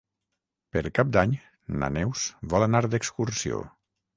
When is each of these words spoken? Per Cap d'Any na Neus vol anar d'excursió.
Per 0.77 0.81
Cap 0.99 1.11
d'Any 1.17 1.35
na 1.83 1.91
Neus 1.99 2.25
vol 2.55 2.67
anar 2.71 2.83
d'excursió. 2.95 3.65